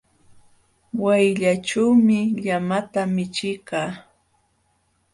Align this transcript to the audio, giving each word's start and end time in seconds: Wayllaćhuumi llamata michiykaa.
Wayllaćhuumi 1.01 2.19
llamata 2.43 3.01
michiykaa. 3.15 3.89